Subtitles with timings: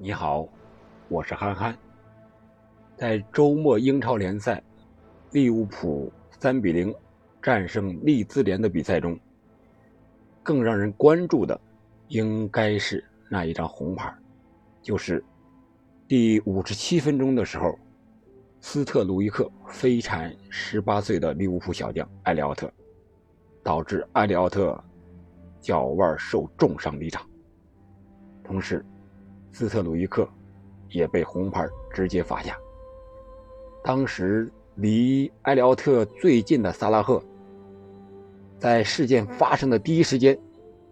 [0.00, 0.46] 你好，
[1.08, 1.76] 我是憨憨。
[2.96, 4.62] 在周末英超联赛，
[5.32, 6.94] 利物浦三比零
[7.42, 9.18] 战胜利兹联的比赛中，
[10.40, 11.60] 更让人关注的
[12.06, 14.14] 应该是那一张红牌，
[14.80, 15.22] 就是
[16.06, 17.76] 第五十七分钟的时候，
[18.60, 22.72] 斯特鲁伊克飞铲十八岁的利物浦小将埃里奥特，
[23.64, 24.80] 导致埃里奥特
[25.60, 27.28] 脚腕受重伤离场，
[28.44, 28.84] 同时。
[29.58, 30.28] 斯特鲁伊克
[30.88, 32.56] 也被红牌直接罚下。
[33.82, 37.20] 当时离埃里奥特最近的萨拉赫，
[38.56, 40.38] 在事件发生的第一时间，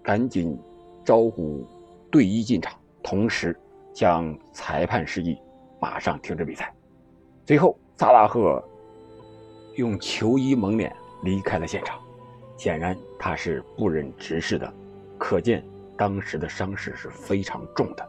[0.02, 0.58] 赶紧
[1.04, 1.64] 招呼
[2.10, 3.56] 队医进场，同时
[3.94, 5.38] 向裁判示意
[5.80, 6.74] 马上停止比赛。
[7.46, 8.60] 随后，萨拉赫
[9.76, 12.00] 用球衣蒙脸离开了现场，
[12.56, 14.74] 显然他是不忍直视的，
[15.18, 15.64] 可见
[15.96, 18.04] 当时的伤势是非常重的。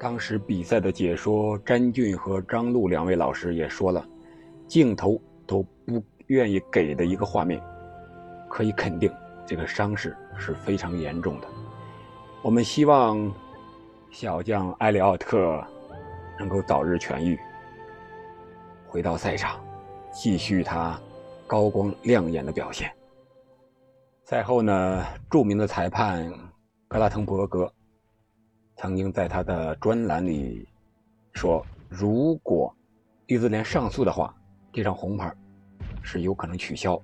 [0.00, 4.06] 当时比赛的解说詹俊和张璐两位老师也说了，
[4.68, 7.60] 镜头都不愿意给的一个画面，
[8.48, 9.12] 可以肯定
[9.44, 11.48] 这个伤势是非常严重的。
[12.42, 13.32] 我们希望
[14.10, 15.60] 小将埃里奥特
[16.38, 17.36] 能够早日痊愈，
[18.86, 19.58] 回到赛场，
[20.12, 20.96] 继续他
[21.44, 22.88] 高光亮眼的表现。
[24.22, 26.32] 赛后呢，著名的裁判
[26.86, 27.68] 格拉滕伯格。
[28.80, 30.64] 曾经在他的专栏里
[31.32, 32.72] 说：“如果
[33.26, 34.32] 利兹联上诉的话，
[34.72, 35.34] 这张红牌
[36.00, 36.96] 是有可能取消，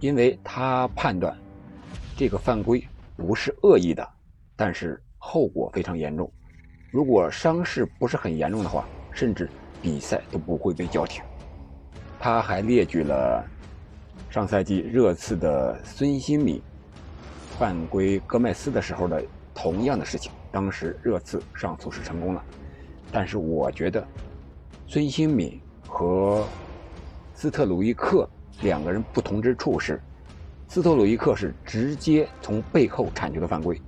[0.00, 1.36] 因为他判断
[2.16, 2.82] 这个犯规
[3.18, 4.08] 不是恶意的，
[4.56, 6.32] 但是后果非常严重。
[6.90, 9.46] 如果伤势不是很严重的话，甚至
[9.82, 11.22] 比赛都不会被叫停。”
[12.18, 13.46] 他还列举了
[14.30, 16.62] 上赛季热刺的孙兴敏
[17.58, 19.22] 犯规戈麦斯的时候的。
[19.62, 22.42] 同样的事情，当时热刺上诉是成功了，
[23.12, 24.02] 但是我觉得
[24.86, 26.46] 孙兴敏和
[27.34, 28.26] 斯特鲁伊克
[28.62, 30.00] 两个人不同之处是，
[30.66, 33.78] 斯特鲁伊克是直接从背后铲球的犯规，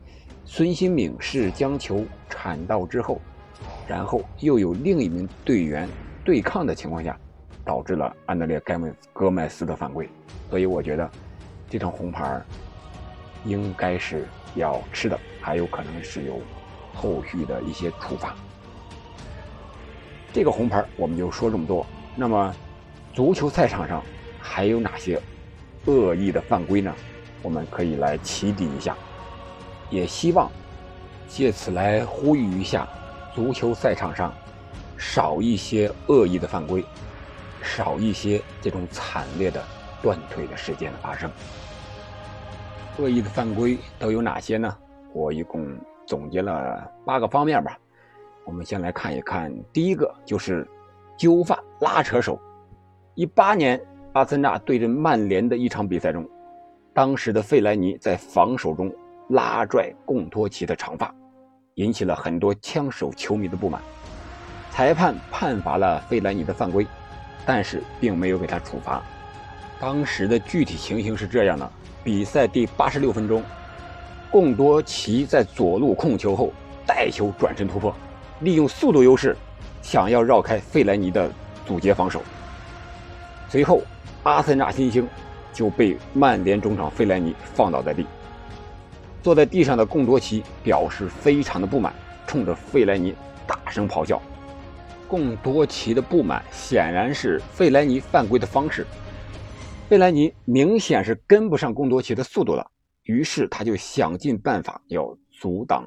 [0.45, 3.19] 孙兴敏是将球铲到之后，
[3.89, 5.89] 然后又有另一名队员
[6.23, 7.19] 对抗的情况下，
[7.65, 10.07] 导致了安德烈盖梅戈麦斯的犯规，
[10.51, 11.11] 所以我觉得
[11.71, 12.39] 这场红牌
[13.45, 15.19] 应该是要吃的。
[15.41, 16.41] 还有可能是有
[16.95, 18.33] 后续的一些处罚。
[20.33, 21.85] 这个红牌我们就说这么多。
[22.15, 22.55] 那么，
[23.13, 24.03] 足球赛场上
[24.41, 25.21] 还有哪些
[25.87, 26.95] 恶意的犯规呢？
[27.43, 28.97] 我们可以来起底一下，
[29.91, 30.49] 也希望
[31.27, 32.89] 借此来呼吁一下，
[33.35, 34.33] 足球赛场上
[34.97, 36.85] 少一些恶意的犯规，
[37.63, 39.61] 少一些这种惨烈的
[40.01, 41.29] 断腿的事件的发生。
[42.99, 44.77] 恶意的犯规都有哪些呢？
[45.15, 45.67] 我一共
[46.07, 47.79] 总结了八个方面吧，
[48.45, 49.53] 我们先来看一看。
[49.73, 50.69] 第一个就是
[51.17, 52.39] 揪发拉扯手。
[53.15, 53.81] 一八年
[54.13, 56.29] 阿森纳对阵曼联的一场比赛中，
[56.93, 58.95] 当时的费莱尼在防守中
[59.31, 61.15] 拉拽贡多齐的长发，
[61.75, 63.81] 引起了很多枪手球迷的不满。
[64.71, 66.87] 裁判判罚了费莱尼的犯规，
[67.45, 69.03] 但是并没有给他处罚。
[69.79, 71.71] 当时的具体情形是这样的：
[72.05, 73.43] 比赛第八十六分钟。
[74.31, 76.53] 贡多齐在左路控球后
[76.87, 77.95] 带球转身突破，
[78.41, 79.37] 利用速度优势，
[79.83, 81.31] 想要绕开费莱尼的
[81.67, 82.23] 阻截防守。
[83.49, 83.83] 随后，
[84.23, 85.07] 阿森纳新星
[85.53, 88.07] 就被曼联中场费莱尼放倒在地。
[89.23, 91.93] 坐在地上的贡多齐表示非常的不满，
[92.27, 93.15] 冲着费莱尼
[93.47, 94.21] 大声咆哮。
[95.07, 98.87] 贡多齐的不满显然是费莱尼犯规的方式，
[99.93, 102.67] 费莱尼明显是跟不上贡多齐的速度了。
[103.03, 105.87] 于是他就想尽办法要阻挡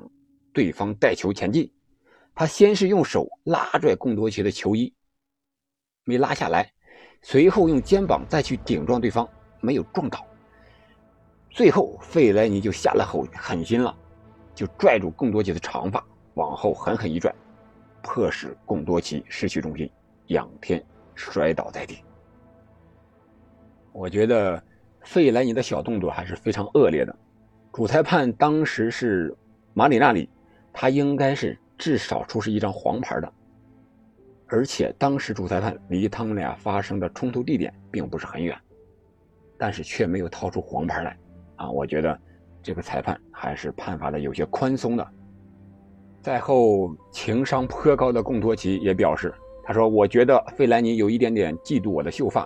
[0.53, 1.73] 对方带球前进。
[2.35, 4.93] 他先是用手拉拽贡多齐的球衣，
[6.03, 6.67] 没拉下来；
[7.23, 9.27] 随后用肩膀再去顶撞对方，
[9.59, 10.23] 没有撞倒。
[11.49, 13.97] 最后费莱尼就下了狠狠心了，
[14.53, 16.05] 就拽住贡多齐的长发，
[16.35, 17.33] 往后狠狠一拽，
[18.03, 19.89] 迫使贡多齐失去重心，
[20.27, 20.85] 仰天
[21.15, 22.04] 摔倒在地。
[23.95, 24.61] 我觉得。
[25.05, 27.15] 费莱尼的小动作还是非常恶劣的，
[27.71, 29.31] 主裁判当时是
[29.75, 30.27] 马里纳里，
[30.73, 33.31] 他应该是至少出示一张黄牌的，
[34.47, 38.57] 而且当时主裁判离他们俩发生的冲突地点并不是很远，
[39.59, 41.15] 但是却没有掏出黄牌来，
[41.57, 42.19] 啊，我觉得
[42.63, 45.07] 这个裁判还是判罚的有些宽松的。
[46.23, 49.31] 赛后情商颇高的贡多齐也表示，
[49.63, 52.43] 他说：“我觉得费莱尼有一点点嫉妒我的秀发。”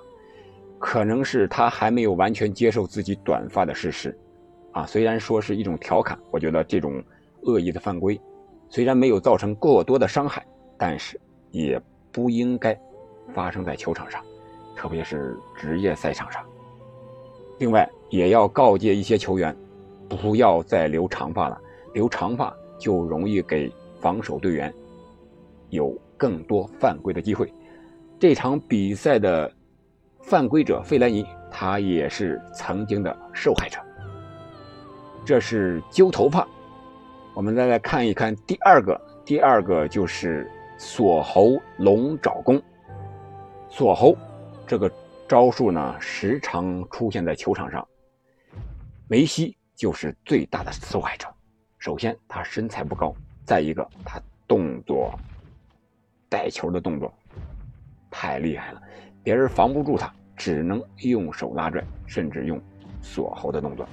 [0.80, 4.18] 可能是他还没有完全接受自己短发的事实，
[4.72, 7.04] 啊，虽然说是一种调侃，我觉得这种
[7.44, 8.20] 恶意的犯规，
[8.70, 10.46] 虽然没有造成过多的伤害，
[10.78, 11.20] 但是
[11.52, 11.80] 也
[12.12, 12.80] 不应该
[13.34, 14.24] 发生在球场上，
[14.76, 16.42] 特别是职业赛场上。
[17.60, 19.56] 另外，也要告诫一些球员，
[20.08, 21.60] 不要再留长发了，
[21.94, 24.74] 留长发就容易给防守队员
[25.70, 27.54] 有更多犯规的机会。
[28.18, 29.52] 这场比赛的
[30.30, 33.80] 犯规者费莱尼，他也是曾经的受害者。
[35.26, 36.48] 这是揪头发。
[37.34, 40.48] 我们再来看一看第二个，第二个就是
[40.78, 42.62] 锁喉龙爪功。
[43.70, 44.16] 锁喉
[44.68, 44.92] 这个
[45.28, 47.84] 招数呢，时常出现在球场上。
[49.08, 51.28] 梅西就是最大的受害者。
[51.80, 53.16] 首先，他身材不高；
[53.48, 55.12] 再一个，他动作
[56.30, 57.12] 带球的动作
[58.12, 58.82] 太厉害了，
[59.24, 62.60] 别人防不住他，只能用手拉拽，甚至用
[63.02, 63.86] 锁喉的动作。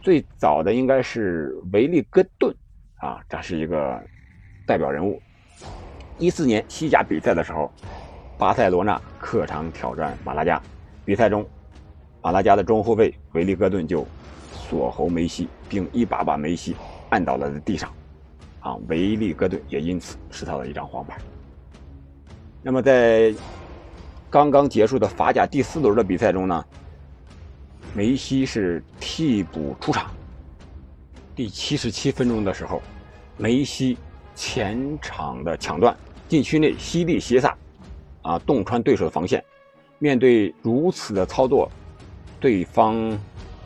[0.00, 2.56] 最早的应该是维利戈顿，
[2.96, 4.02] 啊，这是一个
[4.66, 5.20] 代表人物。
[6.18, 7.70] 一四年西甲比赛的时候，
[8.38, 10.58] 巴塞罗那客场挑战马拉加，
[11.04, 11.46] 比赛中，
[12.22, 14.06] 马拉加的中后卫维利戈顿就
[14.50, 16.74] 锁喉梅西，并一把把梅西
[17.10, 17.92] 按倒了地上，
[18.60, 21.18] 啊，维利戈顿也因此吃到了一张黄牌。
[22.62, 23.34] 那么在
[24.36, 26.62] 刚刚结束的法甲第四轮的比赛中呢？
[27.94, 30.10] 梅西是替补出场。
[31.34, 32.82] 第七十七分钟的时候，
[33.38, 33.96] 梅西
[34.34, 35.96] 前场的抢断，
[36.28, 37.56] 禁区内犀利斜撒，
[38.20, 39.42] 啊，洞穿对手的防线。
[39.98, 41.66] 面对如此的操作，
[42.38, 43.18] 对方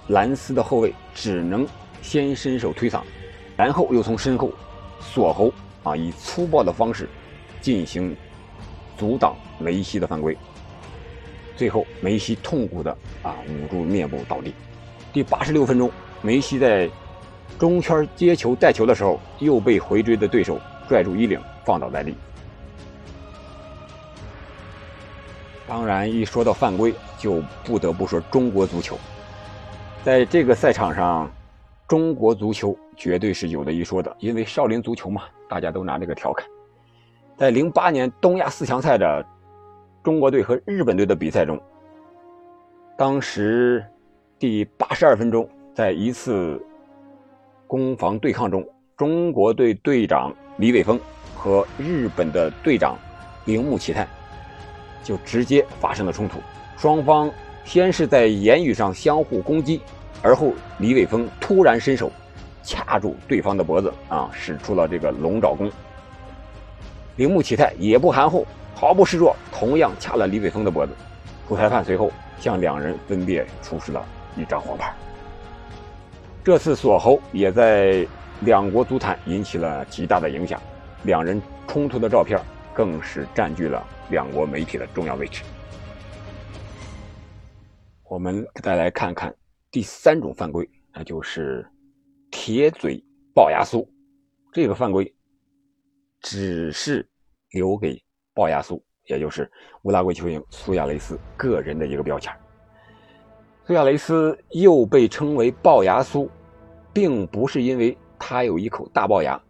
[0.06, 1.66] 兰斯的后卫只能
[2.00, 3.02] 先伸手推搡，
[3.56, 4.52] 然后又从身后
[5.00, 5.52] 锁喉，
[5.82, 7.08] 啊，以粗暴的方式
[7.60, 8.16] 进行
[8.96, 10.38] 阻挡梅西的犯规。
[11.60, 12.90] 最后，梅西痛苦的
[13.22, 14.54] 啊捂住面部倒地。
[15.12, 15.90] 第八十六分钟，
[16.22, 16.88] 梅西在
[17.58, 20.58] 中圈接球带球的时候，又被回追的对手
[20.88, 22.14] 拽住衣领，放倒在地。
[25.68, 28.96] 当然，一说到犯规，就不得不说中国足球。
[30.02, 31.30] 在这个赛场上，
[31.86, 36.46] 中国足球绝对是有的一说的，因为少林足球嘛，大家都拿这个调侃。
[37.36, 39.22] 在零八年东亚四强赛的。
[40.02, 41.60] 中国队和日本队的比赛中，
[42.96, 43.84] 当时
[44.38, 46.58] 第八十二分钟，在一次
[47.66, 48.66] 攻防对抗中，
[48.96, 50.98] 中国队队长李伟峰
[51.34, 52.96] 和日本的队长
[53.44, 54.08] 铃木启泰
[55.02, 56.38] 就直接发生了冲突。
[56.78, 57.30] 双方
[57.62, 59.82] 先是在言语上相互攻击，
[60.22, 62.10] 而后李伟峰突然伸手
[62.62, 65.70] 掐住对方的脖子，啊，使出了这个龙爪功。
[67.16, 68.46] 铃木启泰也不含糊。
[68.80, 70.94] 毫不示弱，同样掐了李玮峰的脖子。
[71.46, 74.02] 主裁判随后向两人分别出示了
[74.38, 74.94] 一张黄牌。
[76.42, 78.06] 这次锁喉也在
[78.40, 80.58] 两国足坛引起了极大的影响，
[81.02, 82.40] 两人冲突的照片
[82.72, 85.42] 更是占据了两国媒体的重要位置。
[88.08, 89.34] 我们再来看看
[89.70, 91.68] 第三种犯规，那就是
[92.30, 92.96] 铁嘴
[93.34, 93.86] 龅牙苏。
[94.54, 95.14] 这个犯规
[96.22, 97.06] 只是
[97.50, 98.02] 留给。
[98.34, 99.50] 龅牙苏，也就是
[99.82, 102.32] 乌拉圭球星苏亚雷斯个人的一个标签。
[103.66, 106.28] 苏亚雷斯又被称为龅牙苏，
[106.92, 109.40] 并不是因为他有一口大龅牙，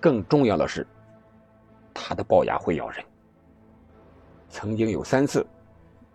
[0.00, 0.86] 更重要的是，
[1.94, 3.04] 他的龅牙会咬人。
[4.48, 5.46] 曾经有三次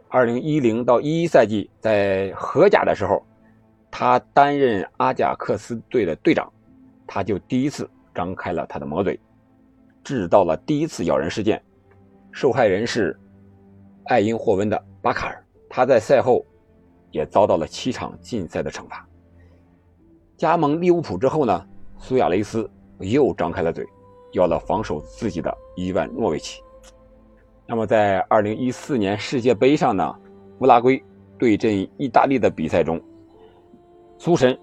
[0.10, 3.26] ，2010到11赛季在荷甲的时候，
[3.90, 6.52] 他担任阿贾克斯队的队长，
[7.08, 9.20] 他就第一次张开了他的魔嘴，
[10.04, 11.62] 制造了第一次咬人事件。
[12.40, 13.20] 受害人是
[14.06, 16.46] 爱因霍温的巴卡尔，他在赛后
[17.10, 19.04] 也遭到了七场禁赛的惩罚。
[20.38, 21.68] 加盟利物浦之后呢，
[21.98, 23.84] 苏亚雷斯又张开了嘴，
[24.34, 26.62] 要了防守自己的伊万诺维奇。
[27.66, 30.16] 那么在2014年世界杯上呢，
[30.60, 31.04] 乌拉圭
[31.40, 33.02] 对阵意大利的比赛中，
[34.20, 34.56] 苏神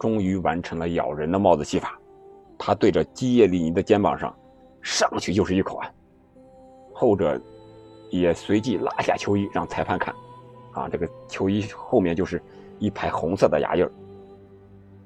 [0.00, 2.00] 终于完成了咬人的帽子戏法，
[2.56, 4.34] 他对着基耶利尼的肩膀上
[4.80, 5.90] 上去就是一口啊！
[6.94, 7.38] 后者
[8.08, 10.14] 也随即拉下球衣让裁判看，
[10.72, 12.40] 啊，这个球衣后面就是
[12.78, 13.86] 一排红色的牙印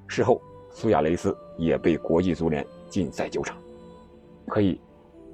[0.07, 0.40] 事后，
[0.71, 3.57] 苏亚雷斯也被国际足联禁赛九场。
[4.47, 4.80] 可以，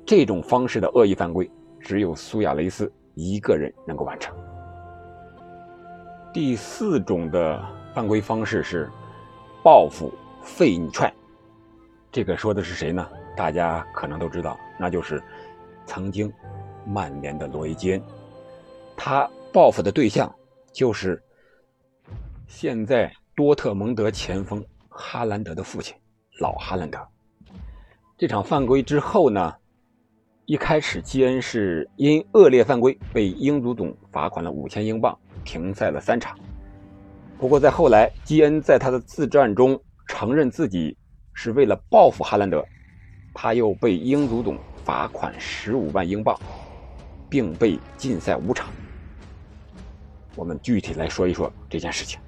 [0.06, 4.34] 这种方式的恶意犯规，只有苏亚雷斯一个人能够完成。
[6.32, 8.90] 第四种的犯规方式是
[9.62, 11.12] 报复费你踹，
[12.10, 13.06] 这个说的是谁呢？
[13.36, 15.22] 大家可能都知道，那就是
[15.86, 16.32] 曾经。
[16.86, 18.02] 曼联的罗伊·基恩，
[18.94, 20.30] 他报复的对象
[20.70, 21.18] 就是
[22.46, 25.96] 现在多特蒙德前锋哈兰德的父亲
[26.40, 26.98] 老哈兰德。
[28.18, 29.54] 这场犯规之后呢，
[30.44, 36.38] 一开始基恩是因恶劣犯规被英足总罚款了五千英镑，停赛了三场。
[37.38, 40.94] 不过在后来，基恩在他的自传中承认自己
[41.32, 42.62] 是为了报复哈兰德，
[43.32, 46.38] 他又被英足总罚款十五万英镑，
[47.28, 48.68] 并被禁赛五场。
[50.36, 52.20] 我们具体来说一说这件事情。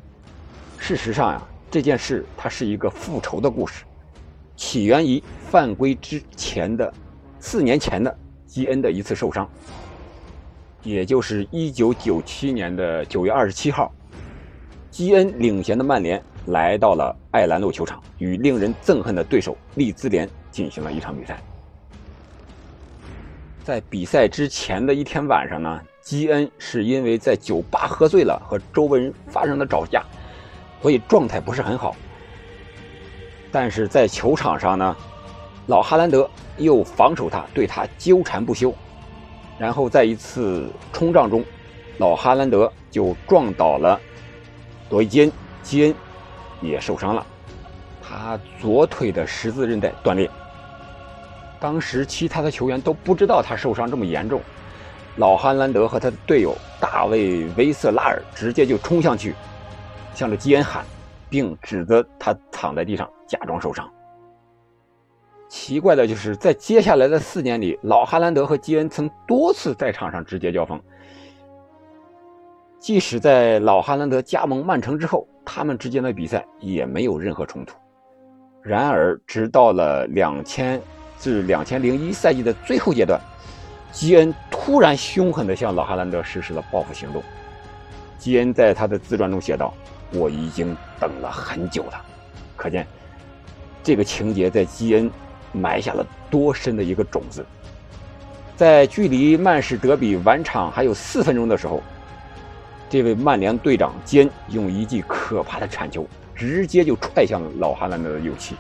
[0.79, 3.85] 事实上呀，这件事它是一个复仇的故事。
[4.57, 6.93] 起源于犯规之前的
[7.39, 9.47] 四年前的基恩的一次受伤，
[10.83, 13.93] 也就是一九九七年的九月二十七号，
[14.91, 21.39] 基恩领衔的曼联来到了艾兰路球场，与令人憎恨的对手利兹联进行了一场比赛。
[23.67, 30.05] 在比赛之前的一天晚上呢，基恩是因为在酒吧喝醉了，和周围人发生了吵架，
[30.81, 31.97] 所以状态不是很好。
[33.51, 34.97] 但是在球场上呢，
[35.67, 38.73] 老哈兰德又防守他，对他纠缠不休。
[39.59, 41.45] 然后在一次冲撞中，
[41.99, 44.01] 老哈兰德就撞倒了
[44.91, 45.33] 罗伊基恩，
[45.65, 45.95] 基恩
[46.61, 47.27] 也受伤了，
[48.01, 50.31] 他左腿的十字韧带断裂。
[51.67, 54.41] 当时其他的球员都不知道他受伤这么严重，
[55.17, 59.35] 老哈兰德和他的队友大卫维瑟拉尔直接就冲上去，
[60.15, 60.85] 向着基恩喊。
[61.29, 63.93] 并指责他躺在地上假装受伤。
[65.49, 70.81] 奇怪的就是，在接下来的四年里，老哈兰德和基恩曾多次在场上直接交锋。
[72.79, 77.77] 即使在老哈兰德加盟曼城之后，他们之间的比赛也没有任何冲突。
[78.63, 80.81] 然而，直到了两千
[81.19, 83.21] 至两千零一赛季的最后阶段，
[83.93, 87.23] 基恩突然凶狠地向老哈兰德实施了报复行动。
[88.19, 89.73] 基恩在他的自传中写道。
[90.13, 92.01] 我已经等了很久了，
[92.55, 92.87] 可见
[93.83, 95.11] 这个情节在基恩
[95.51, 97.45] 埋下了多深的一个种子。
[98.55, 101.83] 在距离曼市德比完场还有四分钟的时候，
[102.89, 106.07] 这位曼联队长基恩用一记可怕的铲球，
[106.37, 108.55] 直接就踹向了老哈兰德的右膝。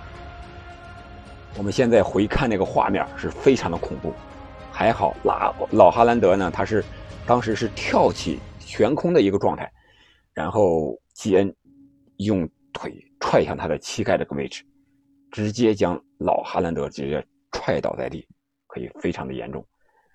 [1.59, 4.13] 我们现在回看那个画面是非常的恐怖，
[4.71, 6.85] 还好老老哈兰德呢，他是
[7.27, 9.71] 当时是跳起悬空的一个状态，
[10.33, 10.97] 然后。
[11.17, 11.51] 基恩
[12.19, 14.63] 用腿踹向他的膝盖这个位置，
[15.31, 18.29] 直接将老哈兰德直接踹倒在地，
[18.67, 19.65] 可以非常的严重。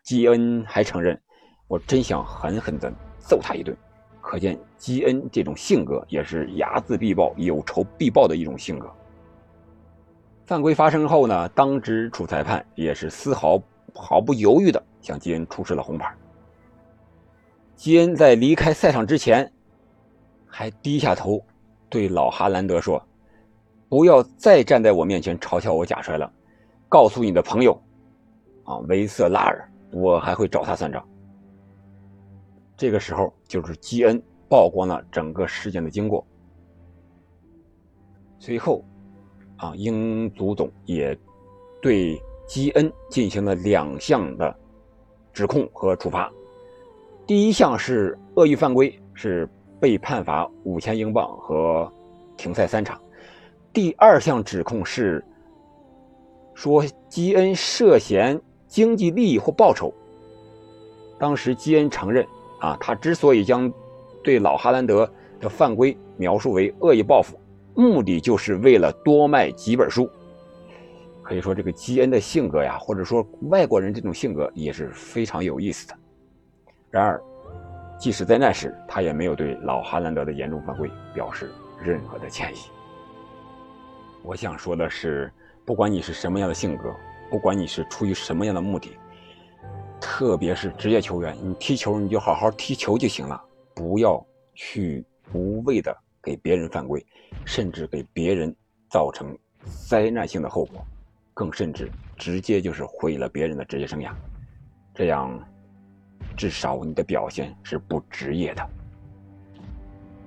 [0.03, 1.19] 基恩还承认
[1.67, 3.75] ：“我真想狠狠的揍他一顿。”
[4.21, 8.87] 可见基恩这种性格也是睚眦必报、有仇必报的一种性格。
[10.51, 13.57] 犯规发生后呢，当值主裁判也是丝毫
[13.95, 16.13] 毫不犹豫的向基恩出示了红牌。
[17.73, 19.49] 基恩在离开赛场之前。
[20.45, 21.41] 还低下头，
[21.87, 23.01] 对老哈兰德说
[23.87, 26.29] ：“不要再站在我面前嘲笑我假摔了，
[26.89, 27.81] 告诉你的朋友，
[28.65, 31.01] 啊，维瑟拉尔，我还会找他算账。”
[32.75, 36.27] 这个时候，就是基恩曝光了整个事件的经过。
[38.37, 38.83] 随后，
[39.61, 41.17] 啊，英足总也
[41.81, 44.53] 对基恩进行了两项的
[45.31, 46.29] 指控和处罚。
[47.25, 49.47] 第一项是恶意犯规，是。
[49.81, 51.91] 被判罚五千英镑和
[52.37, 53.01] 停赛三场。
[53.73, 55.25] 第二项指控是
[56.53, 59.91] 说基恩涉嫌经济利益或报酬。
[61.17, 62.23] 当时基恩承认，
[62.59, 63.73] 啊，他之所以将
[64.23, 67.35] 对老哈兰德的犯规描述为恶意报复，
[67.75, 70.09] 目的就是为了多卖几本书。
[71.21, 75.95] 可以说，这个基恩的性格呀，或者说外国人这种性格也是非常有意思的。
[76.89, 77.21] 然而。
[77.99, 82.57] 即使在那时，他也没有对老哈兰德的严重犯规表示任何的歉意。
[84.23, 85.31] 我想说的是，
[85.63, 86.91] 不管你是什么样的性格，
[87.29, 88.97] 不管你是出于什么样的目的，
[89.99, 93.39] 特别是职业球员，你踢球你就好好踢球就行了，
[93.75, 94.25] 不要
[94.55, 97.05] 去无谓的给别人犯规，
[97.45, 98.55] 甚至给别人
[98.89, 99.37] 造成
[99.87, 100.85] 灾难性的后果，
[101.33, 104.11] 更甚至直接就是毁了别人的职业生涯，
[104.93, 105.39] 这样。
[106.37, 108.67] 至少你的表现是不职业的。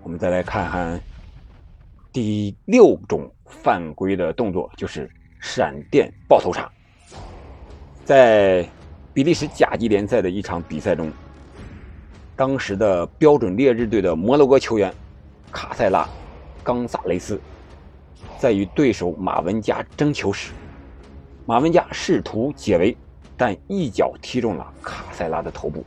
[0.02, 1.00] 我们再来看看
[2.12, 5.10] 第六种犯规的动作，就是
[5.40, 6.70] 闪电爆头插。
[8.04, 8.68] 在
[9.14, 11.10] 比利时甲级联赛的一场比赛中，
[12.36, 14.92] 当时的标准烈日队的摩洛哥球员
[15.54, 16.02] 卡塞拉·
[16.64, 17.40] 冈萨雷斯，
[18.40, 20.52] 在与对手马文加争球时，
[21.46, 22.96] 马文加试图解围，
[23.37, 25.84] 但一脚踢中了卡塞拉的头部。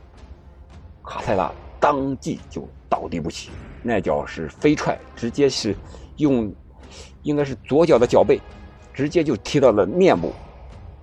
[1.04, 3.50] 卡塞拉当即就倒地不起，
[3.82, 5.76] 那脚是飞踹，直接是
[6.16, 6.50] 用
[7.22, 8.40] 应该是左脚的脚背，
[8.94, 10.32] 直接就踢到了面部，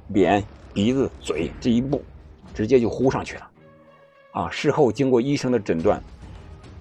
[0.07, 0.43] 脸、
[0.73, 2.03] 鼻子、嘴这一步，
[2.51, 3.47] 直接就呼上去了。
[4.31, 6.01] 啊，事后经过医生的诊断，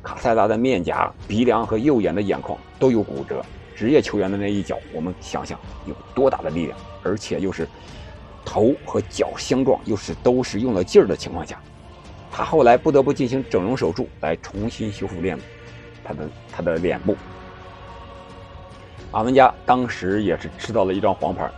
[0.04, 3.42] 卡塞拉的面颊、鼻梁和右眼的眼眶都有骨折。
[3.74, 7.66] 职业球员的那一脚，我们想想有多大的力量，而且又是
[8.44, 11.58] 头和脚相撞，又是都是用了劲儿的情况下，
[12.30, 15.36] 他后来不得不进行整容手术来重新修复脸，
[16.04, 17.16] 他的他的脸部。
[19.10, 21.50] 阿文加当时也是吃到了一张黄牌，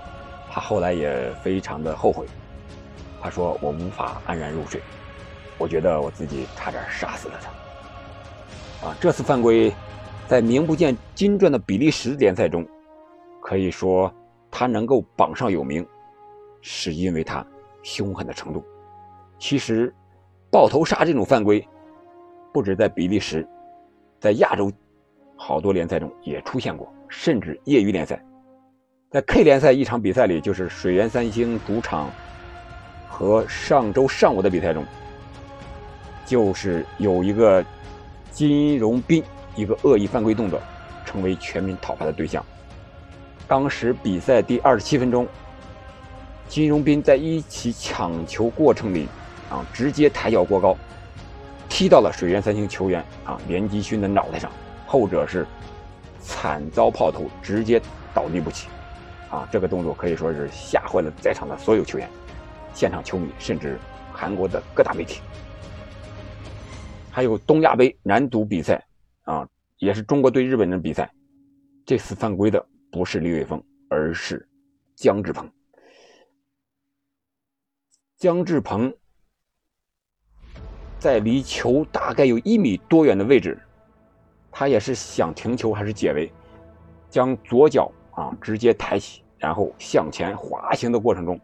[0.50, 2.24] 他后来也非常的后悔，
[3.20, 4.80] 他说：“我无法安然入睡，
[5.58, 7.50] 我觉得我自己差点杀死了他。”
[8.86, 9.72] 啊，这次犯规。
[10.28, 12.66] 在名不见经传的比利时联赛中，
[13.40, 14.12] 可以说
[14.50, 15.86] 他能够榜上有名，
[16.60, 17.46] 是因为他
[17.82, 18.64] 凶狠的程度。
[19.38, 19.94] 其实，
[20.50, 21.64] 爆头杀这种犯规，
[22.52, 23.46] 不止在比利时，
[24.18, 24.70] 在亚洲
[25.36, 28.20] 好多联赛中也出现过，甚至业余联赛，
[29.10, 32.10] 在 K 联赛一场比赛里，就是水原三星主场
[33.08, 34.84] 和上周上午的比赛中，
[36.24, 37.64] 就是有一个
[38.36, 39.24] 金荣彬。
[39.54, 40.60] 一个恶意犯规动作，
[41.06, 42.44] 成为全民讨伐的对象。
[43.48, 45.26] 当时比赛第二十七分钟，
[46.46, 49.08] 金荣彬在一起抢球过程里，
[49.48, 50.76] 啊，直接抬脚过高，
[51.70, 54.52] 踢到了水原三星球员啊连基勋的脑袋上，
[54.86, 55.46] 后者是
[56.20, 57.80] 惨遭炮头，直接
[58.12, 58.68] 倒地不起。
[59.30, 62.06] 啊，这个动作可以说是吓坏了在场的所有球员、
[62.74, 63.78] 现场球迷，甚至
[64.12, 65.22] 韩国的各大媒体。
[67.16, 68.86] 还有东亚杯男足比赛。
[69.22, 71.10] 啊，也是中国对日本的比赛，
[71.86, 74.46] 这次犯规的不是李玮峰，而是
[74.94, 75.50] 姜志鹏。
[78.18, 78.94] 姜志鹏
[80.98, 83.58] 在离球大概有一米多远的位置，
[84.52, 86.30] 他也是想停球还是解围，
[87.08, 91.40] 将左脚啊直接抬起，然后向前滑行的过程中，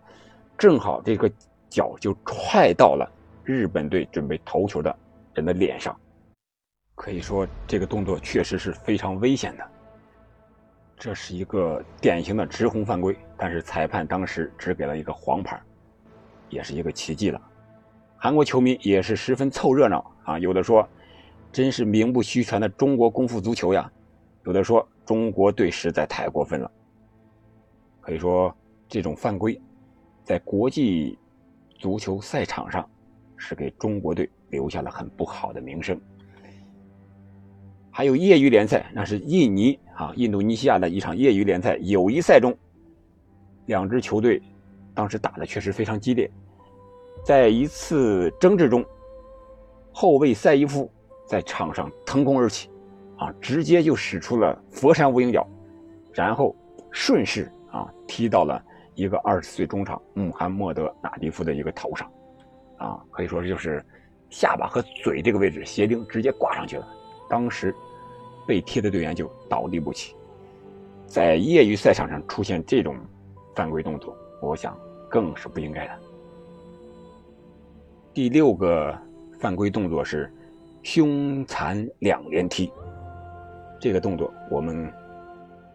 [0.59, 1.33] 正好这个
[1.71, 3.11] 脚就踹到了
[3.43, 4.95] 日本队准备投球的
[5.35, 5.99] 人的脸上。
[6.95, 9.71] 可以说，这个动作确实是非常危险的。
[10.97, 15.61] 这是一个典型的直红犯规，但是裁判当时只给了一个黄牌，
[16.49, 17.41] 也是一个奇迹了。
[18.17, 20.89] 韩国球迷也是十分凑热闹啊，有的说，
[21.51, 23.91] 真是名不虚传的中国功夫足球呀；
[24.45, 26.71] 有的说，中国队实在太过分了。
[28.01, 28.55] 可以说，
[28.87, 29.61] 这种犯规
[30.23, 31.19] 在国际
[31.81, 32.89] 足球赛场上
[33.37, 36.01] 是给中国队留下了很不好的名声。
[37.91, 42.57] 还有业余联赛，那是印尼啊，印度尼西亚的一场业余联赛友谊赛中，
[43.67, 44.41] 两支球队
[44.95, 46.31] 当时打的确实非常激烈，
[47.25, 48.83] 在一次争执中，
[49.93, 50.91] 后卫赛伊夫
[51.27, 52.71] 在场上腾空而起，
[53.19, 55.47] 啊，直接就使出了佛山无影脚，
[56.13, 56.57] 然后
[56.91, 58.63] 顺势啊踢到了
[58.95, 62.11] 一个二十岁中场穆罕默德纳迪夫的一个头上，
[62.79, 63.85] 啊，可以说就是
[64.33, 66.89] 下巴和嘴这个位置鞋钉直接挂上去了。
[67.29, 67.73] 当时
[68.47, 70.17] 被踢的队员就倒地不起，
[71.07, 72.97] 在业余赛场上出现这种
[73.55, 74.77] 犯规动作，我想
[75.09, 75.93] 更是不应该的。
[78.15, 78.99] 第六个
[79.39, 80.33] 犯规动作是
[80.83, 82.73] 胸残两连踢，
[83.81, 84.93] 这个动作我们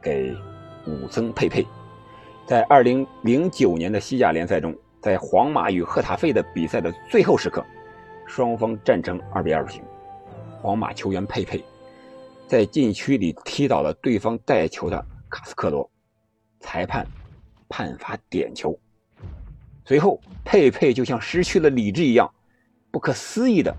[0.02, 0.36] 给
[0.86, 1.66] 武僧佩佩，
[2.46, 7.66] 在二零零九年的西甲联赛中，在皇马与赫塔费的比赛的最后时刻，
[8.28, 9.82] 双方战成二比二平。
[10.62, 11.64] 皇马球员佩佩
[12.48, 15.90] 在禁区里踢倒了对方带球的卡斯克罗，
[16.60, 17.08] 裁判
[17.68, 18.78] 判罚点球。
[19.86, 22.30] 随后，佩佩就像失去了理智一样，
[22.92, 23.74] 不可思议的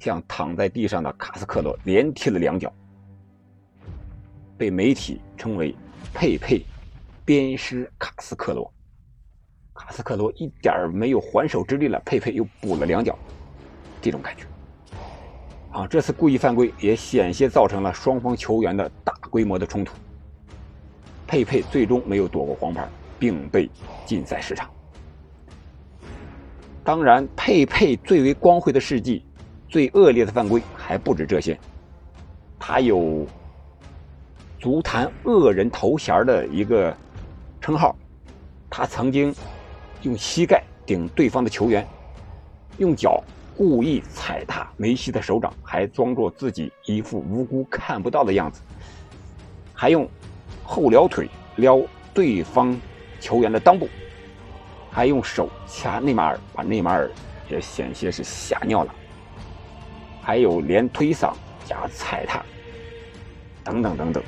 [0.00, 2.72] 向躺在地上的卡斯克罗连踢了两脚，
[4.58, 5.72] 被媒体称为
[6.12, 6.64] “佩佩
[7.24, 8.72] 鞭尸卡斯克罗”。
[9.74, 13.16] 卡斯克罗一点没有还手之力了，佩佩又补了两脚，
[14.02, 14.44] 这种感觉。
[15.70, 19.94] 啊，这次故意犯规也险些造成了双方球员的大规模的冲突。
[21.26, 22.86] 佩佩最终没有躲过黄牌，
[23.18, 23.70] 并被
[24.04, 24.68] 禁赛十场。
[26.84, 29.24] 当然，佩佩最为光辉的事迹、
[29.66, 31.58] 最恶劣的犯规还不止这些。
[32.58, 33.26] 他有
[34.60, 36.94] “足坛恶人头衔”的一个
[37.62, 37.96] 称号，
[38.68, 39.34] 他曾经
[40.02, 41.88] 用膝盖顶对方的球员，
[42.76, 43.24] 用脚。
[43.56, 48.60] 故意踩踏梅西的手掌，还装作自己一副无辜看不到的样子，
[49.74, 50.08] 还用
[50.64, 51.80] 后撩腿撩
[52.14, 52.78] 对方
[53.20, 53.88] 球员的裆部，
[54.90, 57.10] 还用手掐内马尔，把内马尔
[57.48, 58.94] 也险些是吓尿了，
[60.22, 61.32] 还有连推搡
[61.66, 62.42] 加踩踏，
[63.62, 64.22] 等等等等，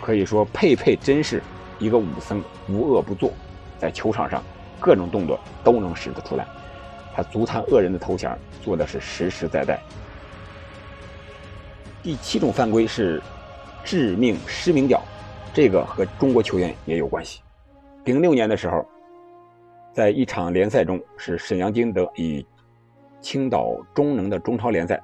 [0.00, 1.42] 可以说佩佩真是
[1.78, 3.32] 一个武僧，无恶不作，
[3.78, 4.42] 在球场上
[4.80, 6.46] 各种动作都能使得出来。
[7.18, 9.76] 他足坛恶人的头衔做的是实实在在。
[12.00, 13.20] 第七种犯规是
[13.82, 15.02] 致命失明吊，
[15.52, 17.40] 这个和中国球员也有关系。
[18.04, 18.86] 零六年的时候，
[19.92, 22.46] 在一场联赛中，是沈阳金德与
[23.20, 25.02] 青岛中能的中超联赛，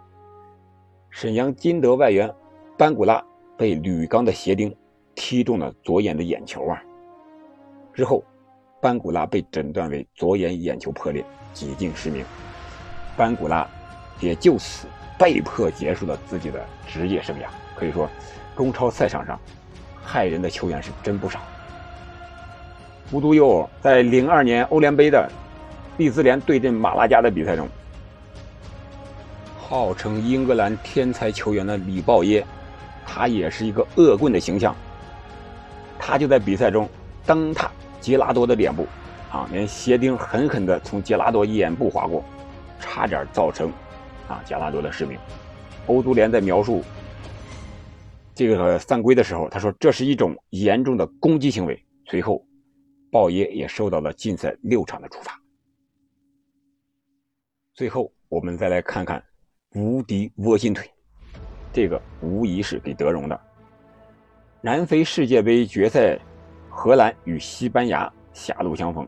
[1.11, 2.33] 沈阳金德外援
[2.79, 3.20] 班古拉
[3.59, 4.72] 被吕刚的鞋钉
[5.16, 6.81] 踢中了左眼的眼球啊。
[7.92, 8.22] 之后，
[8.85, 12.23] 班古拉被诊断为左眼眼球破裂，几近失明。
[13.16, 13.66] 班古拉
[14.20, 14.87] 也就此
[15.18, 17.44] 被迫结束了自己的职业生涯。
[17.75, 18.07] 可以说，
[18.55, 19.40] 中超赛场上
[20.03, 21.40] 害人的球员是真不少。
[23.11, 25.31] 无独有偶，在零二年欧联杯的
[25.97, 27.66] 利兹联对阵马拉加的比赛中，
[29.59, 32.44] 号称英格兰天才球员的里鲍耶，
[33.07, 34.77] 他也是一个恶棍的形象。
[35.99, 36.87] 他就在比赛中
[37.25, 37.70] 蹬踏
[38.05, 38.87] 杰拉多的脸部，
[39.31, 42.23] 啊，连鞋钉狠狠地从杰拉多眼部划过，
[42.79, 43.73] 差点造成
[44.29, 45.19] 啊杰拉多的失明。
[45.87, 46.85] 欧足联在描述
[48.35, 51.83] 这个犯规的时候，他说这是一种严重的攻击行为。
[52.05, 52.45] 随后。
[53.11, 55.40] 鲍耶也受到了禁赛六场的处罚。
[57.73, 59.23] 最后，我们再来看看
[59.77, 60.90] 无敌窝心腿，
[61.73, 63.40] 这个无疑是给德容的。
[64.61, 66.19] 南非世界杯决赛，
[66.76, 69.06] 荷兰与西班牙狭路相逢，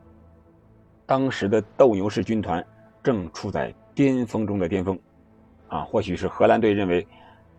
[1.05, 2.65] 当时的斗牛士军团
[3.03, 4.99] 正处在巅峰中的巅峰，
[5.69, 7.07] 啊，或许是荷兰队认为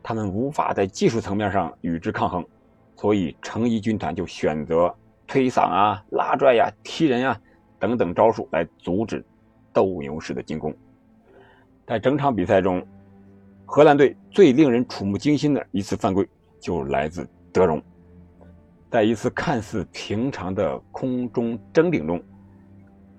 [0.01, 2.43] 他们无法在技术层面上与之抗衡，
[2.95, 4.93] 所以成衣军团就选择。
[5.27, 7.37] 推搡啊、拉拽呀、踢人呀
[7.77, 9.21] 等等招数来阻止
[9.73, 10.73] 斗牛士的进攻。
[11.85, 12.81] 在整场比赛中，
[13.65, 16.25] 荷兰队最令人触目惊心的一次犯规
[16.61, 17.83] 就来自德容。
[18.89, 22.23] 在一次看似平常的空中争顶中，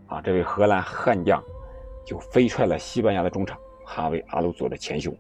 [0.06, 1.42] 啊，这位荷兰悍将
[2.06, 5.14] 就飞踹了西班牙的中场哈维·阿鲁佐的前胸。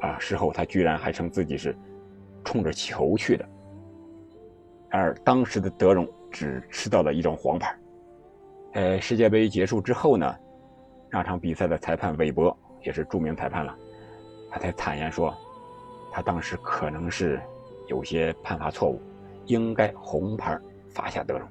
[0.00, 1.76] 啊，事后他居然还称自己是
[2.44, 3.48] 冲着球去的。
[4.90, 7.78] 而当时的德容只吃到了一张黄牌。
[8.72, 10.34] 呃，世界杯结束之后呢，
[11.08, 13.72] 那场比赛的裁判韦伯也是著名裁判了，
[14.50, 15.32] 他才坦言说，
[16.10, 17.40] 他当时可能是
[17.86, 19.00] 有些判罚错误，
[19.52, 21.46] 应该红牌罚下德容。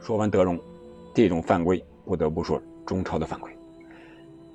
[0.00, 0.58] 说完德容，
[1.14, 3.52] 这种犯规不得不说中超的犯规。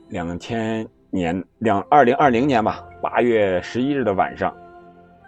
[0.09, 4.51] 两千年两二零二零年吧，八月十一日的晚上。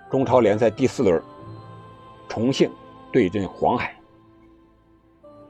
[0.10, 1.22] 中超联赛第四轮，
[2.28, 2.72] 重庆
[3.12, 3.94] 对阵黄海。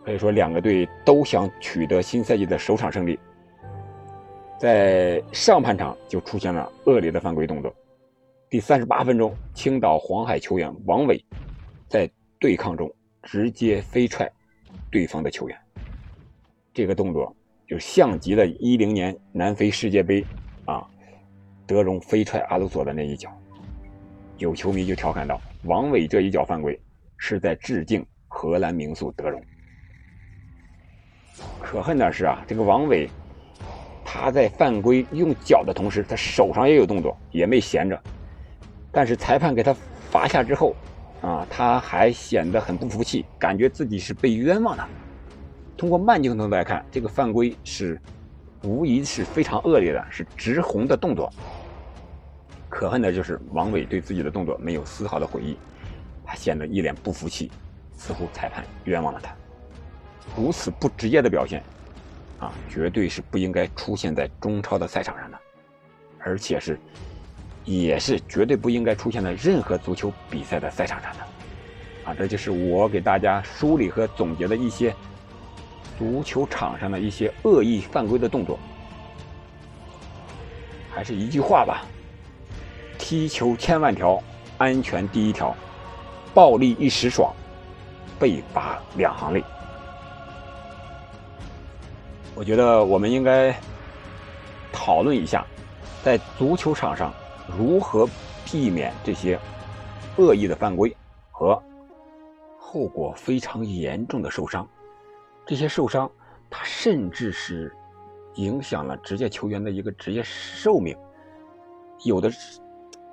[0.03, 3.17] 可以说，两个队都想取得新赛季的首场胜利。
[4.57, 7.73] 在上半场就出现了恶劣的犯规动作。
[8.55, 11.21] 第三十八分钟，青岛黄海球员王伟
[11.89, 12.89] 在对抗中
[13.21, 14.31] 直接飞踹
[14.89, 15.57] 对方的球员。
[16.73, 17.35] 这个动作
[17.67, 20.25] 就像极了一零年南非世界杯
[20.63, 20.87] 啊，
[21.67, 23.29] 德容飞踹阿鲁索的那一脚。
[24.37, 25.37] 有球迷就调侃道
[25.67, 26.79] ：“王伟这一脚犯规，
[27.17, 29.43] 是在致敬荷兰名宿德容。”
[31.59, 33.09] 可恨的是啊，这个王伟，
[34.05, 38.01] 他在犯规用脚的同时，他手上也有动作，也没闲着。
[38.95, 39.75] 但是裁判给他
[40.09, 40.73] 罚下之后，
[41.21, 44.87] 啊，他还显得很不服气，感觉自己是被冤枉的。
[45.75, 47.99] 通过慢镜头来看，这个犯规是
[48.63, 51.29] 无疑是非常恶劣的，是直红的动作。
[52.69, 55.57] 可恨的就是王伟对自己的动作没有丝毫的悔意，
[56.25, 57.51] 他显得一脸不服气，
[57.97, 59.35] 似乎裁判冤枉了他。
[60.37, 61.61] 如此不职业的表现，
[62.39, 65.37] 啊，绝对是不应该出现在中超的赛场上的，
[66.19, 66.79] 而且是，
[67.65, 71.19] 也是绝对不应该出现在任何足球比赛的赛场上的。
[72.05, 74.95] 啊，这就是我给大家梳理和总结的一些
[75.97, 78.59] 足球场上的一些恶意犯规的动作。
[80.93, 81.83] 还是一句话吧。
[82.97, 84.21] 踢球千万条，
[84.57, 85.55] 安全第一条。
[86.33, 87.33] 暴力一时爽，
[88.19, 89.43] 被罚两行泪。
[92.35, 93.55] 我觉得我们应该
[94.71, 95.45] 讨论一下，
[96.03, 97.13] 在足球场上
[97.57, 98.07] 如何
[98.45, 99.39] 避免这些
[100.17, 100.95] 恶意的犯规
[101.31, 101.61] 和
[102.59, 104.67] 后果非常严重的受伤。
[105.45, 106.09] 这些受伤，
[106.49, 107.75] 它甚至是
[108.35, 110.97] 影响了职业球员的一个职业寿命，
[112.03, 112.31] 有的。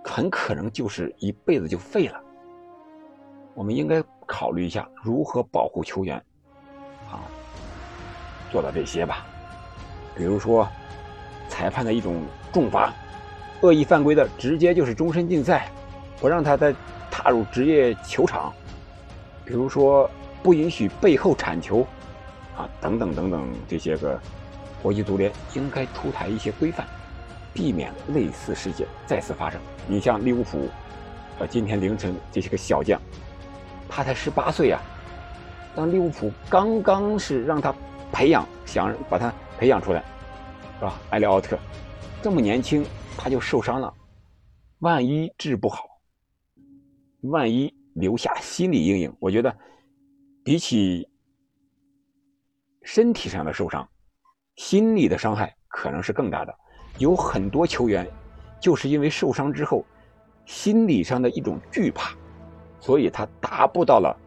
[0.05, 2.21] 很可能就是一辈子就废了。
[3.55, 6.17] 我们应该考虑一下如何保护球员，
[7.09, 7.23] 啊，
[8.51, 9.25] 做到这些吧。
[10.17, 10.67] 比如说，
[11.49, 12.93] 裁判的一种重罚，
[13.63, 15.71] 恶意犯规的直接就是终身禁赛，
[16.21, 16.75] 不让他再
[17.11, 18.53] 踏入职业球场。
[19.45, 20.11] 比如说，
[20.43, 21.87] 不允许背后铲球，
[22.57, 24.19] 啊，等等等等，这些个
[24.83, 26.85] 国际足联应该出台一些规范，
[27.55, 29.61] 避免类似事件再次发生。
[29.87, 30.69] 你像利物浦，
[31.39, 33.01] 呃，今天凌晨这些个小将，
[33.89, 34.83] 他才十八岁啊，
[35.77, 37.73] 当利物浦刚刚是让他
[38.11, 40.03] 培养，想把他培养出来，
[40.81, 40.95] 是吧？
[41.11, 41.57] 埃利奥特
[42.21, 42.85] 这么年轻
[43.17, 43.93] 他就受伤了，
[44.79, 45.85] 万一治不好，
[47.23, 49.55] 万一留下心理阴影，我觉得。
[50.45, 51.09] 比起
[52.83, 53.89] 身体上的受伤，
[54.57, 56.53] 心理的伤害可能是更大的。
[56.99, 58.05] 有很多球员
[58.61, 59.85] 就是因为受伤之后，
[60.45, 62.13] 心理上的一种惧怕，
[62.81, 64.19] 所以他达不到了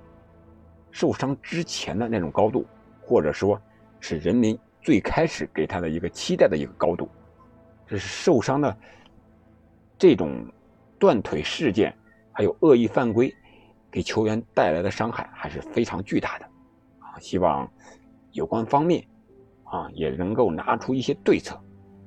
[0.90, 2.66] 受伤之前的那种高度，
[3.02, 3.62] 或者说，
[4.00, 7.10] 是人民最开始给他的一个期待的一个高度。
[7.88, 8.78] 这是受伤的
[9.98, 10.46] 这种
[11.00, 11.96] 断腿事件，
[12.32, 13.34] 还有恶意犯规。
[13.92, 16.46] 给球员带来的伤害还是非常巨大的，
[17.00, 17.66] 啊，希望
[18.34, 19.02] 有关方面
[19.64, 21.58] 啊也能够拿出一些对策，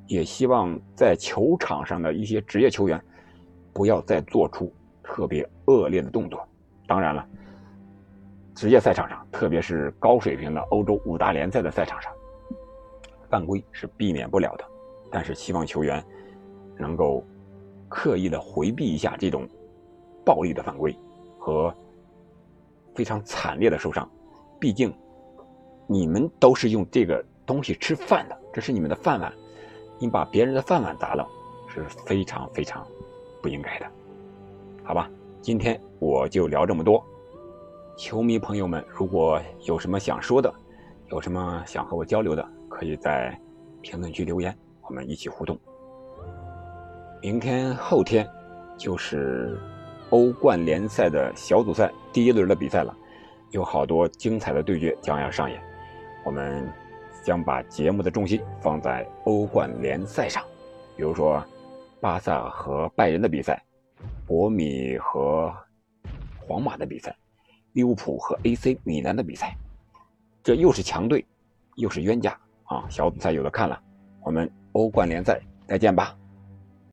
[0.06, 3.02] 也希望在球场上的一些职业球员
[3.72, 4.70] 不要再做出
[5.02, 6.46] 特别恶劣的动作。
[6.86, 7.26] 当然了，
[8.54, 12.12] 职业赛场上，特别是高水平的欧洲五大联赛的赛场上，
[13.30, 14.64] 犯规是避免不了的，
[15.10, 16.04] 但是希望球员
[16.76, 17.24] 能够
[17.88, 19.48] 刻意的回避一下这种
[20.24, 20.94] 暴力的犯规。
[21.40, 21.74] 和
[22.94, 24.06] 非常惨烈的受伤，
[24.60, 24.92] 毕竟
[25.86, 29.32] 你们都是用这个东西吃饭的，这是你们的饭碗，
[29.98, 31.26] 你把别人的饭碗砸了，
[31.72, 32.86] 是非常非常
[33.40, 33.86] 不应该的，
[34.84, 35.08] 好吧？
[35.40, 37.02] 今天我就聊这么多，
[37.96, 40.52] 球迷朋友们，如果有什么想说的，
[41.10, 43.40] 有什么想和我交流的，可以在
[43.80, 44.54] 评论区留言，
[44.88, 45.56] 我们一起互动。
[47.22, 48.28] 明天后天
[48.76, 49.56] 就是。
[50.10, 52.96] 欧冠联赛的小组赛第一轮的比赛了，
[53.50, 55.62] 有好多精彩的对决将要上演。
[56.24, 56.66] 我们
[57.22, 60.42] 将把节目的重心放在欧冠联赛上，
[60.96, 61.44] 比如说
[62.00, 63.62] 巴萨和拜仁的比赛，
[64.26, 65.52] 博米和
[66.38, 67.14] 皇马的比赛，
[67.74, 69.54] 利物浦和 AC 米兰的比赛。
[70.42, 71.22] 这又是强队，
[71.76, 72.86] 又是冤家啊！
[72.88, 73.78] 小组赛有的看了，
[74.22, 76.14] 我们欧冠联赛再见吧。